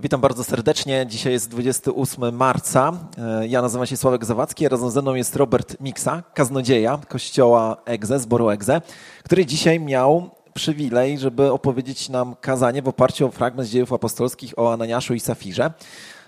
[0.00, 1.06] Witam bardzo serdecznie.
[1.06, 2.92] Dzisiaj jest 28 marca.
[3.18, 8.18] E, ja nazywam się Sławek Zawadzki, razem ze mną jest Robert Miksa, kaznodzieja kościoła Egze,
[8.18, 8.80] zboru Egze,
[9.24, 14.58] który dzisiaj miał przywilej, żeby opowiedzieć nam kazanie w oparciu o fragment z dziejów apostolskich
[14.58, 15.72] o Ananiaszu i Safirze.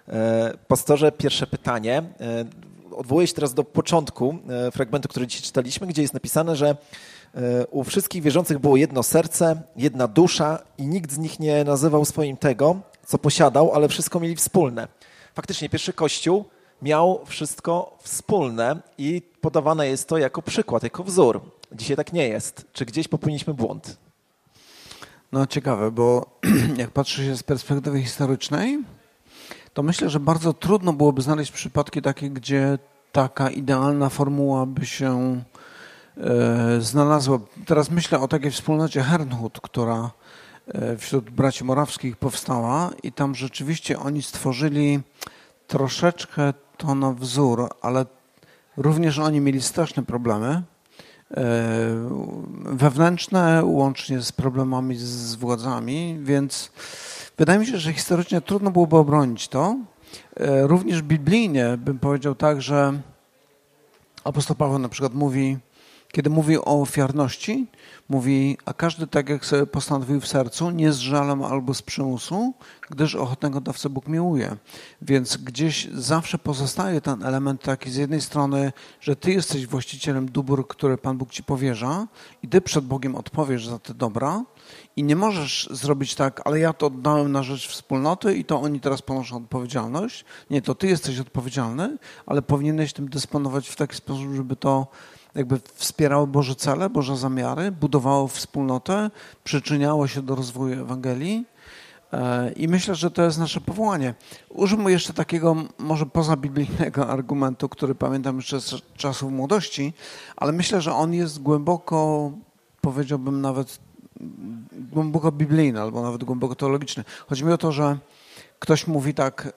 [0.08, 2.02] E, pastorze, pierwsze pytanie.
[2.20, 2.44] E,
[2.96, 4.38] odwołuję się teraz do początku
[4.72, 6.76] fragmentu, który dzisiaj czytaliśmy, gdzie jest napisane, że
[7.70, 12.36] u wszystkich wierzących było jedno serce, jedna dusza i nikt z nich nie nazywał swoim
[12.36, 12.76] tego,
[13.10, 14.88] co posiadał, ale wszystko mieli wspólne.
[15.34, 16.44] Faktycznie pierwszy kościół
[16.82, 21.40] miał wszystko wspólne i podawane jest to jako przykład, jako wzór.
[21.72, 22.66] Dzisiaj tak nie jest.
[22.72, 23.96] Czy gdzieś popełniliśmy błąd?
[25.32, 26.38] No ciekawe, bo
[26.76, 28.78] jak patrzy się z perspektywy historycznej,
[29.74, 32.78] to myślę, że bardzo trudno byłoby znaleźć przypadki takie, gdzie
[33.12, 35.42] taka idealna formuła by się
[36.16, 37.38] e, znalazła.
[37.66, 40.10] Teraz myślę o takiej wspólnocie Hernhut, która
[40.98, 45.00] wśród braci morawskich powstała i tam rzeczywiście oni stworzyli
[45.66, 48.06] troszeczkę to na wzór, ale
[48.76, 50.62] również oni mieli straszne problemy e,
[52.64, 56.72] wewnętrzne, łącznie z problemami z władzami, więc
[57.38, 59.76] wydaje mi się, że historycznie trudno byłoby obronić to.
[60.36, 63.00] E, również biblijnie bym powiedział tak, że
[64.24, 65.58] apostoł Paweł na przykład mówi,
[66.12, 67.66] kiedy mówi o ofiarności,
[68.08, 72.54] mówi, a każdy tak jak sobie postanowił w sercu, nie z żalem albo z przymusu,
[72.90, 74.56] gdyż ochotnego dawcę Bóg miłuje.
[75.02, 80.66] Więc gdzieś zawsze pozostaje ten element taki z jednej strony, że ty jesteś właścicielem dóbr,
[80.68, 82.08] które Pan Bóg ci powierza
[82.42, 84.44] i ty przed Bogiem odpowiesz za te dobra
[84.96, 88.80] i nie możesz zrobić tak, ale ja to oddałem na rzecz wspólnoty i to oni
[88.80, 90.24] teraz ponoszą odpowiedzialność.
[90.50, 94.86] Nie, to ty jesteś odpowiedzialny, ale powinieneś tym dysponować w taki sposób, żeby to
[95.34, 99.10] jakby wspierało Boże cele, Boże zamiary, budowało wspólnotę,
[99.44, 101.46] przyczyniało się do rozwoju Ewangelii.
[102.12, 104.14] E, I myślę, że to jest nasze powołanie.
[104.48, 109.92] Użyjmy jeszcze takiego może pozabiblijnego argumentu, który pamiętam jeszcze z czasów młodości,
[110.36, 112.30] ale myślę, że on jest głęboko,
[112.80, 113.78] powiedziałbym nawet
[114.72, 117.04] głęboko biblijny albo nawet głęboko teologiczny.
[117.28, 117.98] Chodzi mi o to, że
[118.58, 119.52] ktoś mówi tak,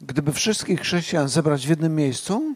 [0.00, 2.54] gdyby wszystkich chrześcijan zebrać w jednym miejscu,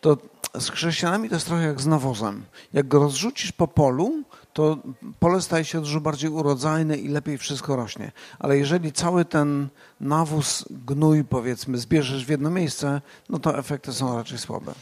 [0.00, 0.16] to
[0.58, 2.44] z chrześcijanami to jest trochę jak z nawozem.
[2.72, 4.76] Jak go rozrzucisz po polu, to
[5.18, 8.12] pole staje się dużo bardziej urodzajne i lepiej wszystko rośnie.
[8.38, 9.68] Ale jeżeli cały ten
[10.00, 14.72] nawóz, gnój powiedzmy, zbierzesz w jedno miejsce, no to efekty są raczej słabe.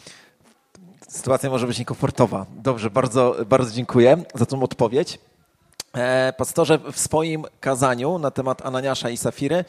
[1.08, 2.47] Sytuacja może być niekomfortowa.
[2.56, 5.19] Dobrze, bardzo, bardzo dziękuję za tą odpowiedź.
[5.97, 9.65] E, pastorze, w swoim kazaniu na temat Ananiasza i Safiry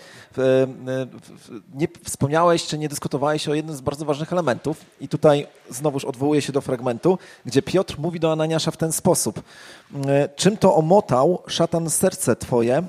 [1.74, 6.42] nie wspomniałeś czy nie dyskutowałeś o jednym z bardzo ważnych elementów i tutaj znowuż odwołuję
[6.42, 9.42] się do fragmentu, gdzie Piotr mówi do Ananiasza w ten sposób.
[10.08, 12.84] E, czym to omotał szatan serce twoje,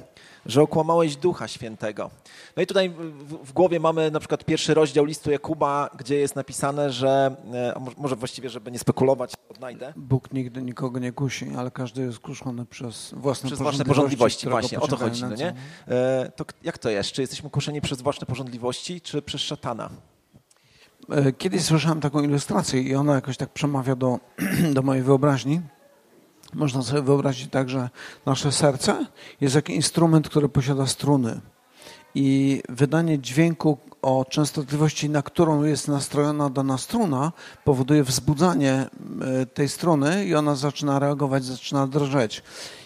[0.47, 2.11] że okłamałeś Ducha Świętego.
[2.57, 6.37] No i tutaj w, w, głowie mamy na przykład pierwszy rozdział listu Jakuba, gdzie jest
[6.37, 9.93] napisane, że, e, może właściwie, żeby nie spekulować, odnajdę.
[9.97, 14.49] Bóg nigdy nikogo nie kusi, ale każdy jest kuszony przez własne przez własne porządliwości.
[14.49, 15.23] Właśnie, o to chodzi.
[15.23, 15.55] No nie?
[15.89, 17.13] E, to jak to jest?
[17.13, 19.91] Czy jesteśmy kuszeni przez własne porządliwości, czy przez szatana?
[21.11, 24.19] E, kiedyś słyszałem taką ilustrację i ona jakoś tak przemawia do,
[24.75, 25.61] do mojej wyobraźni.
[26.55, 27.91] Można sobie wyobrazić tak, że
[28.27, 29.07] nasze serce
[29.41, 31.41] jest jak instrument, który posiada struny.
[32.15, 37.33] I wydanie dźwięku o częstotliwości, na którą jest nastrojona dana struna,
[37.65, 42.43] powoduje wzbudzanie e, tej struny i ona zaczyna reagować, zaczyna drżeć.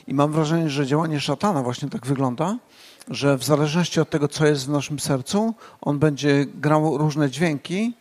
[0.06, 2.56] I mam wrażenie, że działanie szatana właśnie tak wygląda,
[3.08, 7.94] że w zależności od tego, co jest w naszym sercu, on będzie grał różne dźwięki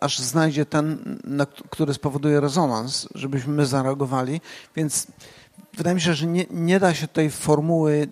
[0.00, 1.18] aż znajdzie ten,
[1.70, 4.40] który spowoduje rezonans, żebyśmy my zareagowali.
[4.76, 5.06] Więc
[5.74, 8.08] wydaje mi się, że nie, nie da się tej formuły,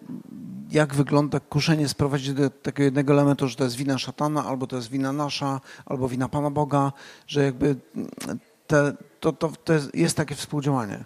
[0.71, 4.77] jak wygląda kuszenie, sprowadzić do takiego jednego elementu, że to jest wina szatana, albo to
[4.77, 6.93] jest wina nasza, albo wina Pana Boga,
[7.27, 7.77] że jakby
[8.67, 11.05] te, to, to, to jest takie współdziałanie.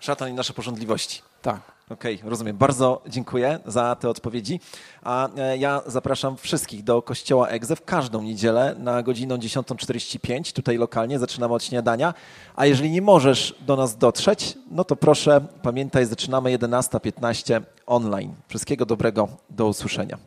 [0.00, 1.22] Szatan i nasze porządliwości.
[1.42, 1.60] Tak.
[1.90, 2.56] Okej, okay, rozumiem.
[2.56, 4.60] Bardzo dziękuję za te odpowiedzi.
[5.02, 10.52] A e, ja zapraszam wszystkich do kościoła Egze w każdą niedzielę na godzinę 10.45.
[10.52, 12.14] Tutaj lokalnie zaczynamy od śniadania.
[12.56, 18.34] A jeżeli nie możesz do nas dotrzeć, no to proszę pamiętaj, zaczynamy 11.15 online.
[18.48, 20.18] Wszystkiego dobrego, do usłyszenia.